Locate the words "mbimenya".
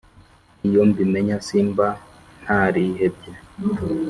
0.89-1.37